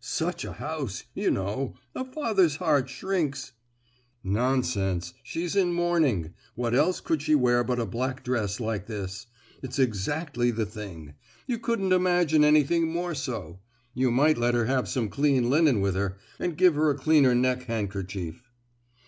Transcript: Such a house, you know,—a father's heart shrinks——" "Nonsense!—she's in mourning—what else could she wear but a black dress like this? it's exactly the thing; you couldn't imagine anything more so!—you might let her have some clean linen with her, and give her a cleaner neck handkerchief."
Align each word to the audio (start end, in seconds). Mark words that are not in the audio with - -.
Such 0.00 0.44
a 0.44 0.52
house, 0.52 1.02
you 1.12 1.28
know,—a 1.28 2.04
father's 2.04 2.54
heart 2.62 2.88
shrinks——" 2.88 3.50
"Nonsense!—she's 4.22 5.56
in 5.56 5.72
mourning—what 5.72 6.72
else 6.72 7.00
could 7.00 7.20
she 7.20 7.34
wear 7.34 7.64
but 7.64 7.80
a 7.80 7.84
black 7.84 8.22
dress 8.22 8.60
like 8.60 8.86
this? 8.86 9.26
it's 9.60 9.80
exactly 9.80 10.52
the 10.52 10.66
thing; 10.66 11.14
you 11.48 11.58
couldn't 11.58 11.90
imagine 11.92 12.44
anything 12.44 12.92
more 12.92 13.16
so!—you 13.16 14.12
might 14.12 14.38
let 14.38 14.54
her 14.54 14.66
have 14.66 14.86
some 14.88 15.08
clean 15.08 15.50
linen 15.50 15.80
with 15.80 15.96
her, 15.96 16.16
and 16.38 16.56
give 16.56 16.76
her 16.76 16.90
a 16.90 16.94
cleaner 16.96 17.34
neck 17.34 17.64
handkerchief." 17.64 18.52